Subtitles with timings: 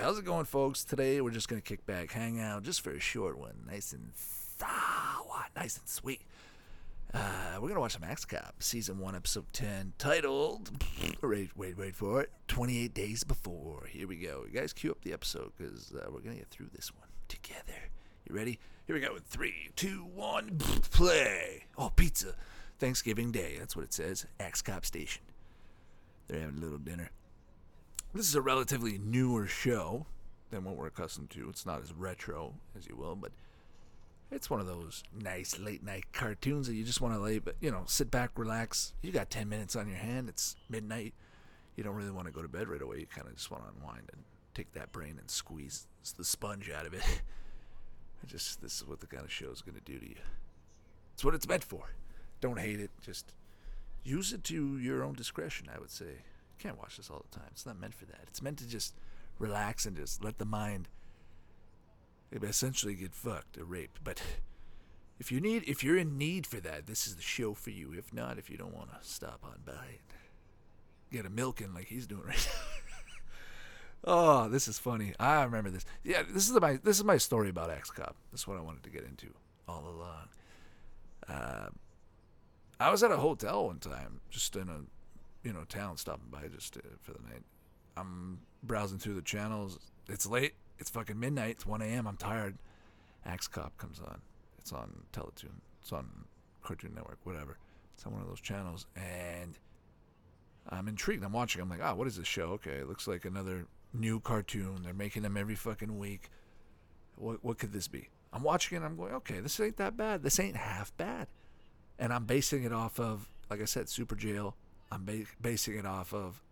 [0.00, 0.84] how's it going, folks?
[0.84, 4.10] Today we're just gonna kick back, hang out, just for a short one, nice and
[4.14, 6.22] sour, nice and sweet.
[7.12, 10.70] Uh, we're gonna watch some Axe Cop, season one, episode ten, titled.
[11.22, 12.30] Wait, wait, wait for it.
[12.48, 13.86] Twenty-eight days before.
[13.90, 14.44] Here we go.
[14.50, 17.90] You guys, cue up the episode because uh, we're gonna get through this one together.
[18.28, 18.58] You ready?
[18.86, 19.14] Here we go.
[19.14, 20.58] In three, two, one,
[20.90, 21.64] play.
[21.78, 22.34] Oh, pizza.
[22.78, 23.56] Thanksgiving Day.
[23.58, 24.26] That's what it says.
[24.40, 25.22] Axe Cop Station.
[26.26, 27.10] They're having a little dinner.
[28.14, 30.06] This is a relatively newer show
[30.50, 31.48] than what we're accustomed to.
[31.48, 33.32] It's not as retro as you will, but
[34.30, 37.56] it's one of those nice late night cartoons that you just want to lay, but
[37.60, 38.94] you know, sit back, relax.
[39.02, 40.28] You got 10 minutes on your hand.
[40.28, 41.12] It's midnight.
[41.74, 43.00] You don't really want to go to bed right away.
[43.00, 44.22] You kind of just want to unwind and
[44.54, 47.02] take that brain and squeeze the sponge out of it.
[48.22, 50.22] I just this is what the kind of show is going to do to you.
[51.14, 51.90] It's what it's meant for.
[52.40, 52.92] Don't hate it.
[53.02, 53.32] Just
[54.04, 55.68] use it to your own discretion.
[55.74, 56.22] I would say.
[56.58, 57.48] Can't watch this all the time.
[57.52, 58.20] It's not meant for that.
[58.28, 58.94] It's meant to just
[59.38, 60.88] relax and just let the mind
[62.42, 64.02] essentially get fucked or raped.
[64.02, 64.22] But
[65.18, 67.92] if you need, if you're in need for that, this is the show for you.
[67.92, 69.98] If not, if you don't want to stop on by and
[71.12, 72.48] get a milking like he's doing right
[74.04, 74.12] now.
[74.12, 75.14] oh, this is funny.
[75.20, 75.84] I remember this.
[76.02, 78.16] Yeah, this is my this is my story about Axe Cop.
[78.32, 79.28] This is what I wanted to get into
[79.68, 80.28] all along.
[81.28, 81.68] Uh,
[82.80, 84.80] I was at a hotel one time, just in a
[85.44, 87.42] you know town, stopping by just to, for the night.
[87.96, 89.78] I'm browsing through the channels.
[90.08, 90.54] It's late.
[90.78, 91.50] It's fucking midnight.
[91.50, 92.08] It's 1 a.m.
[92.08, 92.58] I'm tired.
[93.24, 94.20] Axe Cop comes on.
[94.58, 95.60] It's on Teletoon.
[95.80, 96.24] It's on
[96.62, 97.58] Cartoon Network, whatever.
[97.94, 99.58] It's on one of those channels, and
[100.68, 101.22] I'm intrigued.
[101.22, 101.62] I'm watching.
[101.62, 102.50] I'm like, ah, oh, what is this show?
[102.52, 104.80] Okay, it looks like another new cartoon.
[104.82, 106.30] They're making them every fucking week.
[107.16, 108.08] What what could this be?
[108.32, 108.84] I'm watching it.
[108.84, 110.22] I'm going, okay, this ain't that bad.
[110.22, 111.28] This ain't half bad.
[111.98, 114.56] And I'm basing it off of, like I said, Super Jail.
[114.94, 116.42] I'm ba- basing it off of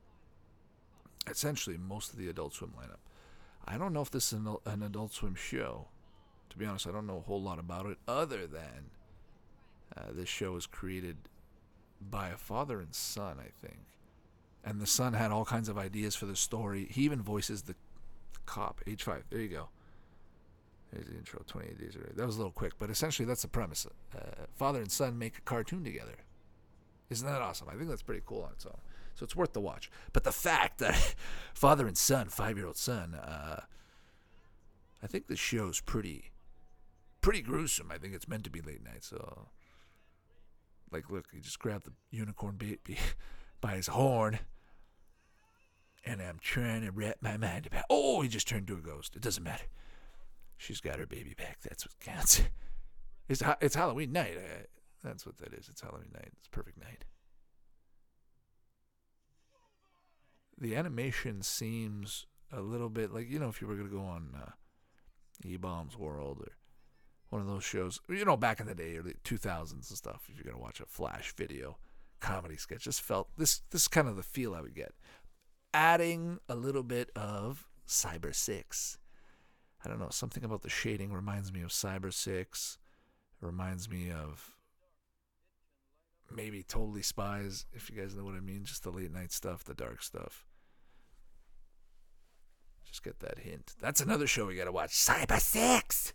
[1.31, 2.99] essentially most of the Adult Swim lineup.
[3.65, 5.87] I don't know if this is an, an Adult Swim show.
[6.51, 8.91] To be honest, I don't know a whole lot about it other than
[9.97, 11.17] uh, this show was created
[12.11, 13.79] by a father and son, I think.
[14.65, 16.89] And the son had all kinds of ideas for the story.
[16.91, 17.75] He even voices the,
[18.45, 19.23] cop, H5.
[19.31, 19.69] There you go.
[20.93, 22.13] There's the intro, 28 days already.
[22.17, 23.87] That was a little quick, but essentially that's the premise.
[24.15, 26.17] Uh, father and son make a cartoon together.
[27.13, 27.69] Isn't that awesome?
[27.69, 28.79] I think that's pretty cool on its own.
[29.15, 29.91] So it's worth the watch.
[30.15, 31.15] But the fact that
[31.55, 33.61] father and son, five year old son, uh,
[35.03, 36.33] I think the show's pretty,
[37.21, 37.91] pretty gruesome.
[37.93, 39.05] I think it's meant to be late night.
[39.05, 39.49] So,
[40.91, 42.99] like, look, he just grabbed the unicorn baby
[43.61, 44.39] by his horn.
[46.05, 47.85] And I'm trying to wrap my mind about.
[47.91, 49.15] Oh, he just turned to a ghost.
[49.15, 49.67] It doesn't matter.
[50.57, 51.59] She's got her baby back.
[51.63, 52.43] That's what counts.
[53.29, 54.37] It's it's Halloween night.
[54.37, 54.65] Uh,
[55.03, 55.69] that's what that is.
[55.69, 56.33] It's Halloween night.
[56.39, 57.05] It's perfect night.
[60.59, 64.35] The animation seems a little bit like you know if you were gonna go on
[64.37, 64.51] uh,
[65.45, 66.53] E Bombs World or
[67.31, 70.29] one of those shows, you know, back in the day, early two thousands and stuff.
[70.29, 71.79] If you're gonna watch a Flash video
[72.21, 73.63] comedy sketch, just felt this.
[73.71, 74.93] This is kind of the feel I would get.
[75.75, 78.99] Adding a little bit of Cyber Six.
[79.85, 82.79] I don't know, something about the shading reminds me of Cyber Six.
[83.41, 84.53] It reminds me of
[86.35, 88.65] maybe Totally Spies, if you guys know what I mean.
[88.65, 90.45] Just the late night stuff, the dark stuff.
[92.85, 93.75] Just get that hint.
[93.81, 94.91] That's another show we gotta watch.
[94.91, 96.13] Cyber Six!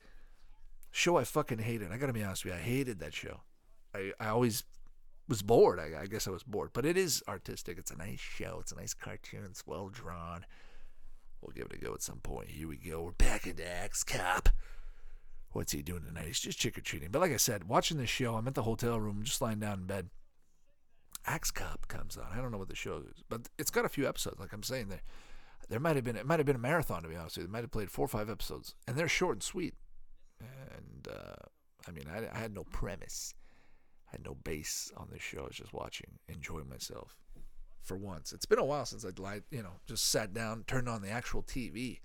[0.92, 1.92] Show I fucking hated.
[1.92, 3.42] I gotta be honest with you, I hated that show.
[3.94, 4.64] I, I always
[5.28, 5.80] was bored.
[5.80, 6.70] I, I guess I was bored.
[6.74, 7.78] But it is artistic.
[7.78, 8.60] It's a nice show.
[8.62, 9.44] It's a nice cartoon.
[9.46, 10.46] It's well drawn.
[11.42, 12.50] We'll give it a go at some point.
[12.50, 13.04] Here we go.
[13.04, 14.50] We're back into Axe Cop.
[15.58, 16.28] What's he doing tonight?
[16.28, 17.10] He's just trick or treating.
[17.10, 19.80] But like I said, watching this show, I'm at the hotel room, just lying down
[19.80, 20.12] in bed.
[21.26, 22.28] Axe Cop comes on.
[22.32, 24.40] I don't know what the show is, but it's got a few episodes.
[24.40, 25.02] Like I'm saying, there,
[25.68, 27.48] there might have been it might have been a marathon to be honest with you.
[27.48, 29.74] They might have played four or five episodes, and they're short and sweet.
[30.40, 31.48] And uh,
[31.88, 33.34] I mean, I, I had no premise,
[34.10, 35.40] I had no base on this show.
[35.40, 37.18] I was just watching, enjoying myself
[37.82, 38.32] for once.
[38.32, 41.10] It's been a while since I'd lied, you know, just sat down, turned on the
[41.10, 42.02] actual TV,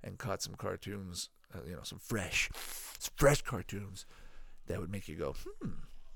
[0.00, 4.06] and caught some cartoons, uh, you know, some fresh, fresh cartoons
[4.66, 5.70] that would make you go, hmm,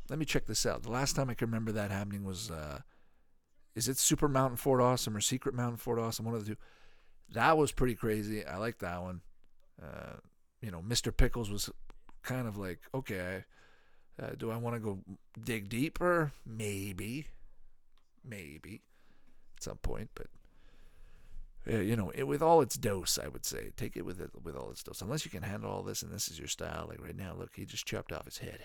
[0.09, 0.83] let me check this out.
[0.83, 2.81] The last time I can remember that happening was, uh,
[3.75, 6.25] is it Super Mountain Fort Awesome or Secret Mountain Fort Awesome?
[6.25, 6.61] One of the two.
[7.33, 8.45] That was pretty crazy.
[8.45, 9.21] I like that one.
[9.81, 10.17] Uh,
[10.63, 11.15] you know, Mr.
[11.15, 11.71] Pickles was
[12.23, 13.45] kind of like, okay,
[14.21, 14.99] uh, do I want to go
[15.43, 16.33] dig deeper?
[16.45, 17.27] Maybe,
[18.25, 18.83] maybe
[19.57, 20.27] at some point, but
[21.67, 24.57] you know, it, with all its dose, I would say, take it with it with
[24.57, 25.03] all its dose.
[25.03, 26.87] Unless you can handle all this, and this is your style.
[26.89, 28.61] Like right now, look, he just chopped off his head.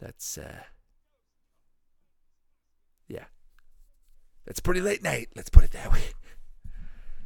[0.00, 0.62] That's uh,
[3.08, 3.24] yeah,
[4.46, 5.28] that's pretty late night.
[5.34, 6.02] Let's put it that way.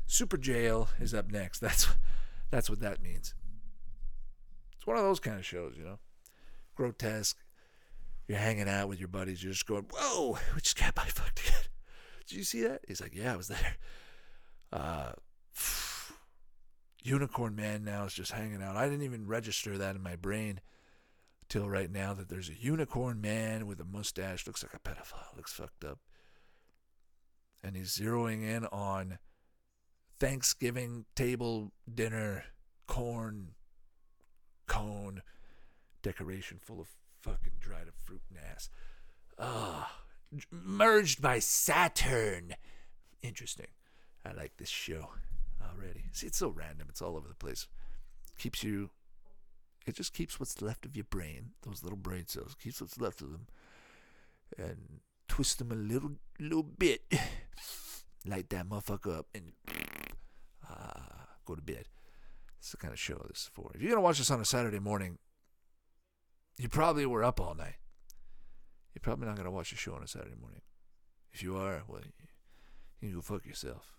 [0.06, 1.61] Super Jail is up next.
[1.61, 1.88] That's
[2.50, 3.35] that's what that means.
[4.76, 5.99] It's one of those kind of shows, you know.
[6.75, 7.37] Grotesque.
[8.26, 9.43] You're hanging out with your buddies.
[9.43, 11.62] You're just going, "Whoa, we just got by fucked again."
[12.26, 12.82] Did you see that?
[12.88, 13.76] He's like, "Yeah, I was there."
[14.73, 15.13] Uh,
[17.03, 18.77] Unicorn Man now is just hanging out.
[18.77, 20.61] I didn't even register that in my brain
[21.49, 25.37] till right now that there's a unicorn man with a mustache, looks like a pedophile,
[25.37, 25.99] looks fucked up.
[27.63, 29.19] And he's zeroing in on
[30.19, 32.45] Thanksgiving table dinner
[32.87, 33.49] corn
[34.67, 35.23] cone
[36.03, 36.89] decoration full of
[37.21, 38.71] fucking dried up fruit and ass.
[39.39, 40.05] Ah,
[40.51, 42.55] merged by Saturn.
[43.21, 43.69] Interesting.
[44.25, 45.11] I like this show
[45.71, 46.05] already.
[46.13, 46.87] See, it's so random.
[46.89, 47.67] It's all over the place.
[48.39, 48.91] Keeps you.
[49.87, 53.21] It just keeps what's left of your brain, those little brain cells, keeps what's left
[53.21, 53.47] of them,
[54.57, 57.03] and twist them a little, little bit.
[58.27, 59.53] Light that motherfucker up and
[60.71, 61.01] uh,
[61.45, 61.87] go to bed.
[62.59, 63.73] It's the kind of show this is for.
[63.75, 65.19] If you're gonna watch this on a Saturday morning,
[66.59, 67.75] you probably were up all night.
[68.95, 70.61] You're probably not gonna watch a show on a Saturday morning.
[71.33, 72.03] If you are, well,
[73.01, 73.97] you can go fuck yourself.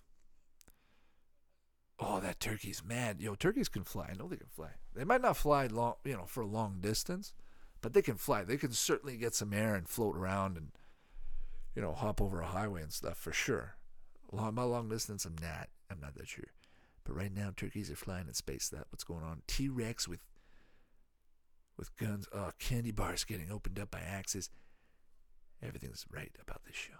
[2.05, 3.21] Oh, that turkey's mad.
[3.21, 4.09] Yo, turkeys can fly.
[4.11, 4.71] I know they can fly.
[4.93, 7.33] They might not fly long, you know, for a long distance,
[7.81, 8.43] but they can fly.
[8.43, 10.71] They can certainly get some air and float around and,
[11.75, 13.77] you know, hop over a highway and stuff for sure.
[14.31, 15.69] Long, by long distance, I'm not.
[15.89, 16.45] I'm not that sure.
[17.05, 18.67] But right now, turkeys are flying in space.
[18.69, 19.41] That what's going on?
[19.47, 20.25] T Rex with
[21.77, 22.27] with guns.
[22.33, 24.49] Oh, candy bars getting opened up by axes.
[25.61, 26.93] Everything's right about this show.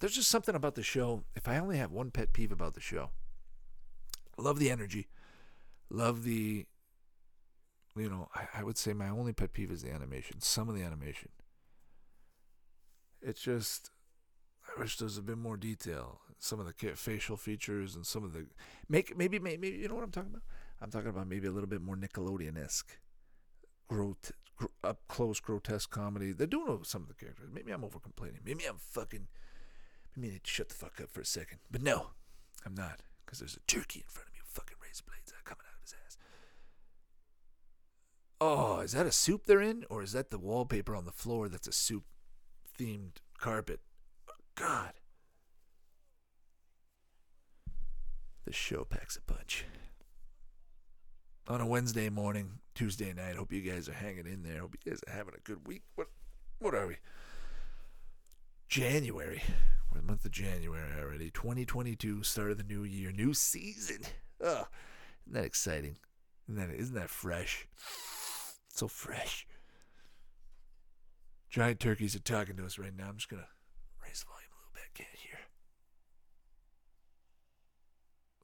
[0.00, 1.24] There's just something about the show.
[1.34, 3.10] If I only have one pet peeve about the show,
[4.38, 5.08] love the energy,
[5.90, 6.66] love the.
[7.96, 10.40] You know, I, I would say my only pet peeve is the animation.
[10.40, 11.30] Some of the animation.
[13.20, 13.90] It's just,
[14.68, 16.20] I wish there was a bit more detail.
[16.38, 18.46] Some of the facial features and some of the
[18.88, 20.42] make maybe maybe you know what I'm talking about.
[20.80, 22.98] I'm talking about maybe a little bit more Nickelodeon esque,
[23.88, 24.30] grot-
[24.84, 26.30] up close grotesque comedy.
[26.30, 27.48] They're doing some of the characters.
[27.52, 28.40] Maybe I'm over complaining.
[28.44, 29.26] Maybe I'm fucking.
[30.14, 31.58] Maybe I need to shut the fuck up for a second.
[31.68, 32.10] But no,
[32.64, 35.66] I'm not because there's a turkey in front of me with fucking razor blades coming
[35.68, 36.16] out of his ass.
[38.40, 39.84] Oh, is that a soup they're in?
[39.90, 42.04] Or is that the wallpaper on the floor that's a soup
[42.78, 43.80] themed carpet?
[44.30, 44.92] Oh, God.
[48.46, 49.66] The show packs a punch.
[51.48, 53.36] On a Wednesday morning, Tuesday night.
[53.36, 54.60] Hope you guys are hanging in there.
[54.60, 55.82] Hope you guys are having a good week.
[55.96, 56.08] What
[56.60, 56.96] what are we?
[58.68, 59.42] January.
[59.98, 61.28] The month of January already.
[61.32, 64.02] 2022, start of the new year, new season.
[64.40, 64.68] Oh,
[65.26, 65.96] isn't that exciting?
[66.48, 67.66] Isn't that, isn't that fresh?
[68.68, 69.44] So fresh.
[71.50, 73.08] Giant turkeys are talking to us right now.
[73.08, 73.48] I'm just going to
[74.00, 74.94] raise the volume a little bit.
[74.94, 75.40] Can't hear.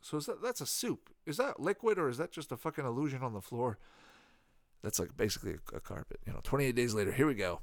[0.03, 1.09] So is that that's a soup?
[1.25, 3.79] Is that liquid or is that just a fucking illusion on the floor?
[4.83, 6.19] That's like basically a, a carpet.
[6.27, 7.61] You know, 28 days later, here we go.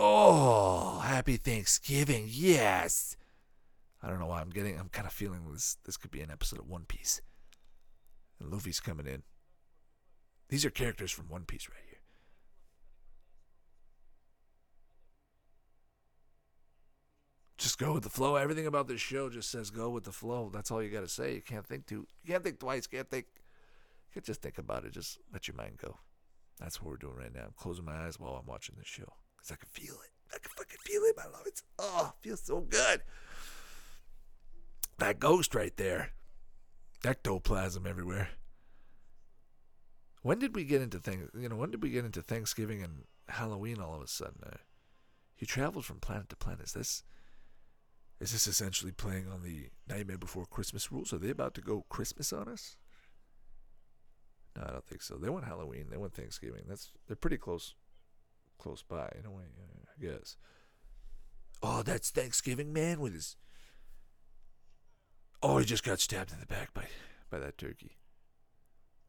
[0.00, 2.26] Oh, happy Thanksgiving.
[2.28, 3.16] Yes.
[4.00, 6.30] I don't know why I'm getting I'm kind of feeling this this could be an
[6.30, 7.20] episode of One Piece.
[8.38, 9.24] And Luffy's coming in.
[10.50, 11.98] These are characters from One Piece right here.
[17.56, 18.36] Just go with the flow.
[18.36, 20.48] Everything about this show just says go with the flow.
[20.54, 21.34] That's all you got to say.
[21.34, 22.06] You can't think too.
[22.22, 22.86] You can't think twice.
[22.86, 23.26] Can't think.
[23.34, 24.92] You can't just think about it.
[24.92, 25.96] Just let your mind go.
[26.60, 27.46] That's what we're doing right now.
[27.46, 30.10] I'm closing my eyes while I'm watching this show because I can feel it.
[30.34, 31.44] I can fucking feel it, my love.
[31.46, 33.02] It's oh, it feels so good.
[34.98, 36.10] That ghost right there.
[37.04, 38.30] Ectoplasm everywhere.
[40.22, 41.30] When did we get into things?
[41.38, 44.40] You know, when did we get into Thanksgiving and Halloween all of a sudden?
[44.44, 44.56] Uh,
[45.36, 46.66] he traveled from planet to planet.
[46.66, 47.02] Is this
[48.20, 51.12] is this essentially playing on the Nightmare Before Christmas rules?
[51.12, 52.76] Are they about to go Christmas on us?
[54.56, 55.16] No, I don't think so.
[55.16, 55.86] They want Halloween.
[55.88, 56.64] They want Thanksgiving.
[56.68, 57.74] That's they're pretty close,
[58.58, 59.44] close by in a way.
[59.98, 60.36] I guess.
[61.62, 63.36] Oh, that's Thanksgiving man with his.
[65.42, 66.86] Oh, he just got stabbed in the back by
[67.30, 67.96] by that turkey.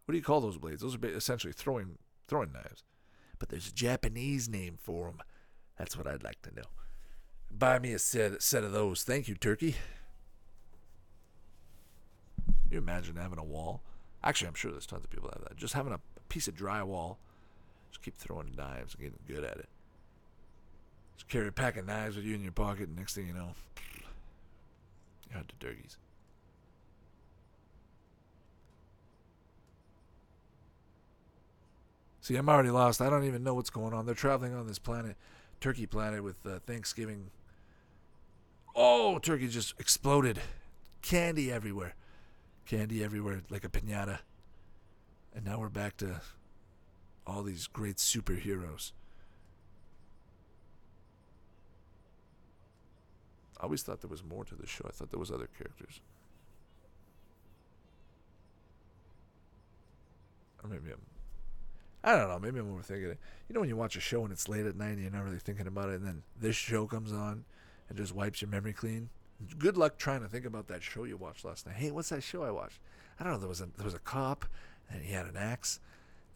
[0.06, 0.82] What do you call those blades?
[0.82, 2.84] Those are essentially throwing throwing knives.
[3.38, 5.22] But there's a Japanese name for them.
[5.78, 6.64] That's what I'd like to know.
[7.52, 9.04] Buy me a set set of those.
[9.04, 9.76] Thank you, turkey.
[12.46, 13.82] Can you imagine having a wall?
[14.24, 15.58] Actually, I'm sure there's tons of people that have that.
[15.58, 17.18] Just having a piece of drywall.
[17.92, 19.70] Just keep throwing knives and getting good at it.
[21.18, 23.34] Just carry a pack of knives with you in your pocket, and next thing you
[23.34, 23.54] know,
[25.30, 25.98] you're out hunting turkeys.
[32.22, 33.02] See, I'm already lost.
[33.02, 34.06] I don't even know what's going on.
[34.06, 35.16] They're traveling on this planet,
[35.62, 37.32] Turkey planet, with uh, Thanksgiving.
[38.76, 40.40] Oh, turkey just exploded.
[41.02, 41.96] Candy everywhere.
[42.66, 44.20] Candy everywhere like a pinata.
[45.36, 46.22] And now we're back to
[47.26, 48.92] all these great superheroes.
[53.60, 54.86] I always thought there was more to the show.
[54.88, 56.02] I thought there was other characters.
[60.64, 61.02] Or maybe I'm
[62.04, 62.40] I don't know.
[62.40, 63.20] Maybe I'm overthinking it.
[63.48, 65.26] You know when you watch a show and it's late at night and you're not
[65.26, 67.44] really thinking about it, and then this show comes on
[67.90, 69.10] and just wipes your memory clean.
[69.58, 71.76] Good luck trying to think about that show you watched last night.
[71.76, 72.80] Hey, what's that show I watched?
[73.20, 73.40] I don't know.
[73.40, 74.46] There was a there was a cop
[74.90, 75.80] and he had an axe.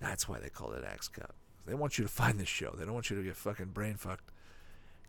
[0.04, 1.34] That's why they call it Axe Cop.
[1.66, 2.76] They want you to find this show.
[2.78, 4.30] They don't want you to get fucking brain fucked.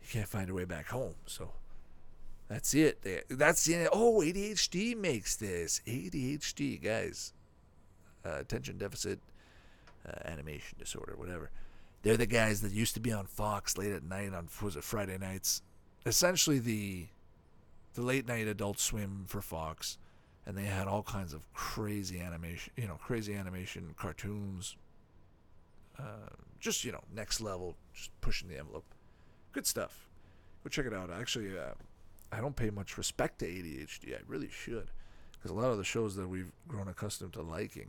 [0.01, 1.15] You can't find your way back home.
[1.25, 1.51] So
[2.47, 3.27] that's it.
[3.29, 3.89] That's it.
[3.91, 5.81] Oh, ADHD makes this.
[5.85, 7.33] ADHD, guys.
[8.25, 9.19] Uh, attention deficit
[10.07, 11.51] uh, animation disorder, whatever.
[12.03, 14.83] They're the guys that used to be on Fox late at night on was it
[14.83, 15.61] Friday nights.
[16.05, 17.07] Essentially the
[17.95, 19.97] the late night Adult Swim for Fox,
[20.45, 24.75] and they had all kinds of crazy animation, you know, crazy animation cartoons.
[25.99, 28.85] Uh, just you know, next level, just pushing the envelope.
[29.51, 30.09] Good stuff.
[30.63, 31.09] Go check it out.
[31.11, 31.73] Actually, uh,
[32.31, 34.15] I don't pay much respect to ADHD.
[34.15, 34.89] I really should,
[35.31, 37.87] because a lot of the shows that we've grown accustomed to liking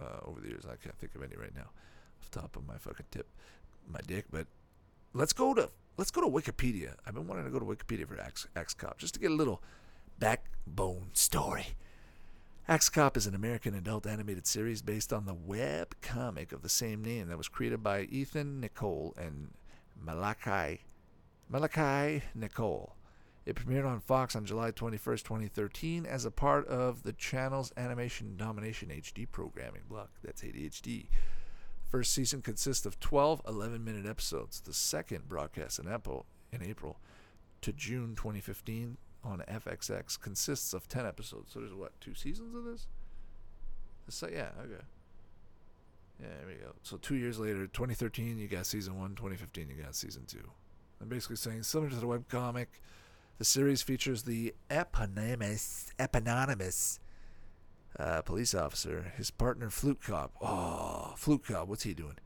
[0.00, 1.70] uh, over the years, I can't think of any right now,
[2.20, 3.26] off top of my fucking tip,
[3.86, 4.26] my dick.
[4.30, 4.46] But
[5.12, 6.94] let's go to let's go to Wikipedia.
[7.06, 9.34] I've been wanting to go to Wikipedia for Axe, Axe Cop just to get a
[9.34, 9.62] little
[10.18, 11.66] backbone story.
[12.70, 16.68] Axe Cop is an American adult animated series based on the web comic of the
[16.68, 19.54] same name that was created by Ethan Nicolle and
[19.98, 20.80] Malachai
[21.50, 22.94] Malachai Nicolle.
[23.46, 28.36] It premiered on Fox on July 21st, 2013, as a part of the channel's Animation
[28.36, 30.10] Domination HD programming block.
[30.22, 31.06] That's ADHD.
[31.90, 34.60] First season consists of 12 11 minute episodes.
[34.60, 37.00] The second broadcast in April, in April
[37.62, 41.52] to June 2015 on FXX consists of 10 episodes.
[41.52, 42.86] So there's what, two seasons of this?
[44.08, 44.84] So, yeah, okay.
[46.20, 46.72] Yeah, there we go.
[46.82, 49.10] So two years later, 2013, you got season one.
[49.14, 50.50] 2015, you got season two.
[51.00, 52.66] I'm basically saying similar to the webcomic
[53.38, 56.98] the series features the eponymous, eponymous
[57.98, 60.32] uh, police officer, his partner Flute Cop.
[60.40, 62.16] Oh, Flute Cop, what's he doing?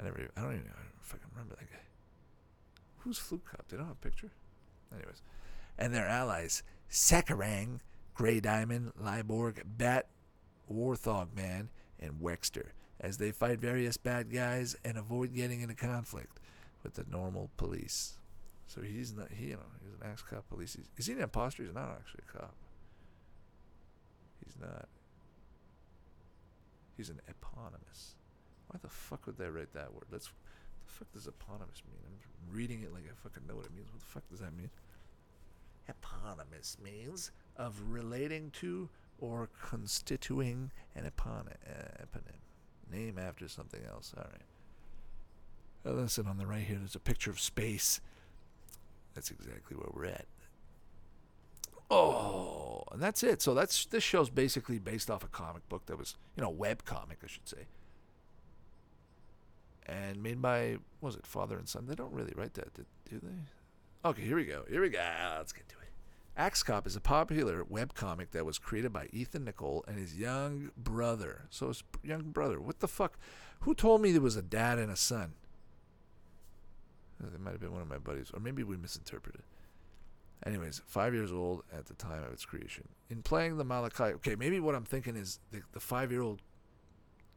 [0.00, 1.76] I never, I don't even, I don't fucking remember that guy.
[3.00, 3.68] Who's Flute Cop?
[3.68, 4.30] They don't have a picture.
[4.90, 5.20] Anyways,
[5.78, 7.80] and their allies, Sockarang,
[8.14, 10.06] Grey Diamond, Liborg, Bat,
[10.72, 12.68] Warthog Man, and Wexter,
[13.00, 16.40] as they fight various bad guys and avoid getting into conflict
[16.82, 18.18] with the normal police.
[18.66, 20.74] So he's not, he, you know, he's an ex-cop police.
[20.74, 21.62] He's, is he an imposter?
[21.62, 22.54] He's not actually a cop.
[24.44, 24.88] He's not.
[26.96, 28.14] He's an eponymous.
[28.68, 30.04] Why the fuck would they write that word?
[30.10, 30.26] Let's.
[30.26, 32.00] What the fuck does eponymous mean?
[32.06, 33.88] I'm reading it like I fucking know what it means.
[33.92, 34.70] What the fuck does that mean?
[35.88, 38.88] Eponymous means of relating to
[39.18, 42.40] or constituting an epon- uh, eponym,
[42.90, 44.12] name after something else.
[44.16, 44.42] All right.
[45.86, 48.00] Uh, listen, on the right here, there's a picture of space
[49.14, 50.26] that's exactly where we're at.
[51.90, 53.42] Oh, and that's it.
[53.42, 56.84] So that's this show's basically based off a comic book that was, you know, web
[56.84, 57.66] comic, I should say,
[59.86, 61.86] and made by was it father and son?
[61.86, 63.28] They don't really write that, do they?
[64.04, 64.64] Okay, here we go.
[64.68, 65.00] Here we go.
[65.00, 65.88] Ah, let's get to it.
[66.36, 70.14] Axe Cop is a popular web comic that was created by Ethan Nicolle and his
[70.14, 71.46] young brother.
[71.48, 72.60] So his young brother.
[72.60, 73.18] What the fuck?
[73.60, 75.32] Who told me there was a dad and a son?
[77.22, 79.42] Uh, it might have been one of my buddies, or maybe we misinterpreted.
[80.44, 82.88] Anyways, five years old at the time of its creation.
[83.08, 86.42] In playing the Malachai, okay, maybe what I'm thinking is the, the five year old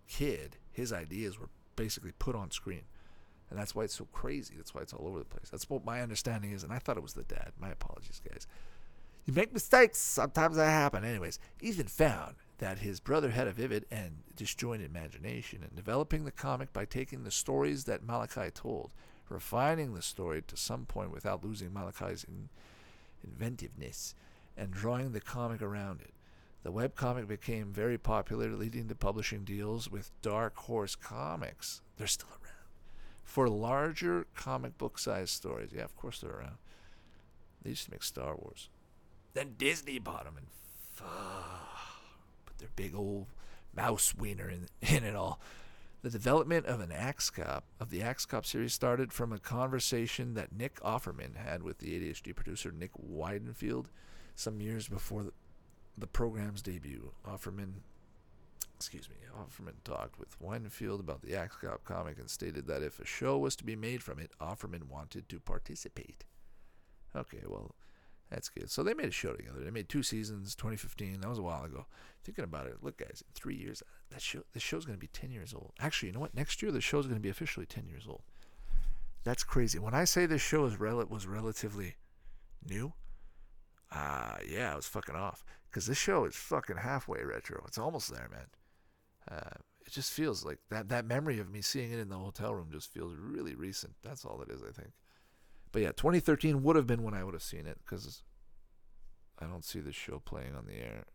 [0.10, 2.82] kid, his ideas were basically put on screen.
[3.50, 4.56] And that's why it's so crazy.
[4.58, 5.50] That's why it's all over the place.
[5.50, 7.54] That's what my understanding is, and I thought it was the dad.
[7.60, 8.46] My apologies, guys.
[9.26, 9.98] You make mistakes.
[9.98, 11.04] Sometimes that happen.
[11.04, 16.32] Anyways, Ethan found that his brother had a vivid and disjointed imagination in developing the
[16.32, 18.92] comic by taking the stories that Malachai told
[19.30, 22.50] refining the story to some point without losing Malachai's in-
[23.24, 24.16] inventiveness,
[24.56, 26.14] and drawing the comic around it.
[26.64, 31.82] The webcomic became very popular, leading to publishing deals with Dark Horse Comics.
[31.98, 32.57] They're still around.
[33.28, 35.72] For larger comic book sized stories.
[35.76, 36.58] Yeah, of course they're around.
[37.62, 38.70] They used to make Star Wars.
[39.34, 40.48] Then Disney bought them and
[40.96, 41.08] fuck,
[42.46, 43.28] put their big old
[43.76, 45.42] mouse wiener in, in it all.
[46.04, 50.34] The development of an Axe Cop of the Axe Cop series started from a conversation
[50.36, 53.88] that Nick Offerman had with the ADHD producer Nick Weidenfeld
[54.36, 55.34] some years before the,
[55.98, 57.12] the program's debut.
[57.28, 57.82] Offerman,
[58.78, 63.00] excuse me, Offerman talked with Weidenfeld about the Axe Cop comic and stated that if
[63.00, 66.26] a show was to be made from it, Offerman wanted to participate.
[67.16, 67.76] Okay, well,
[68.30, 68.70] That's good.
[68.70, 69.60] So they made a show together.
[69.62, 71.22] They made two seasons, 2015.
[71.22, 71.86] That was a while ago.
[72.24, 73.82] Thinking about it, look, guys, in three years,
[74.12, 75.72] that show, this show's going to be 10 years old.
[75.80, 76.36] Actually, you know what?
[76.36, 78.22] Next year, the show's going to be officially 10 years old.
[79.24, 79.80] That's crazy.
[79.80, 81.96] When I say this show is rel- was relatively
[82.68, 82.94] new,
[83.92, 85.44] uh, yeah, I was fucking off.
[85.70, 87.64] Because this show is fucking halfway retro.
[87.68, 88.48] It's almost there, man.
[89.30, 92.54] Uh, it just feels like that, that memory of me seeing it in the hotel
[92.54, 93.94] room just feels really recent.
[94.04, 94.92] That's all it is, I think.
[95.72, 98.24] But yeah, 2013 would have been when I would have seen it because
[99.40, 101.06] I don't see the show playing on the air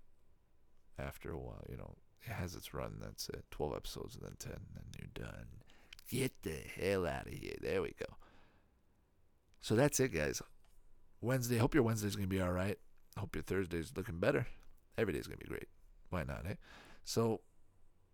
[0.98, 1.64] after a while.
[1.68, 2.96] You know, it has its run.
[3.00, 3.44] That's it.
[3.50, 5.46] 12 episodes and then 10, and then you're done.
[6.08, 7.56] Get the hell out of here.
[7.60, 8.16] There we go.
[9.60, 10.42] So that's it, guys.
[11.20, 11.58] Wednesday.
[11.58, 12.78] Hope your Wednesday's going to be all right.
[13.16, 14.46] Hope your Thursday's looking better.
[14.98, 15.68] Every day's going to be great.
[16.10, 16.54] Why not, eh?
[17.04, 17.40] So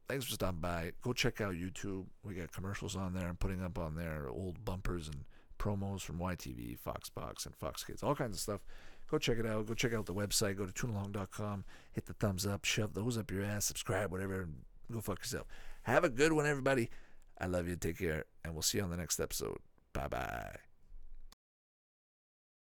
[0.09, 0.93] thanks for stopping by.
[1.03, 2.07] Go check out YouTube.
[2.25, 3.29] We got commercials on there.
[3.29, 5.25] I'm putting up on there old bumpers and
[5.59, 8.61] promos from YTV, Foxbox, and Fox Kids, all kinds of stuff.
[9.11, 9.67] Go check it out.
[9.67, 10.57] Go check out the website.
[10.57, 11.65] Go to tunealong.com.
[11.93, 12.65] Hit the thumbs up.
[12.65, 13.65] Shove those up your ass.
[13.65, 14.49] Subscribe, whatever.
[14.93, 15.47] Go fuck yourself.
[15.83, 16.91] Have a good one, everybody.
[17.41, 17.77] I love you.
[17.77, 18.25] Take care.
[18.45, 19.59] And we'll see you on the next episode.
[19.95, 20.68] Bye bye.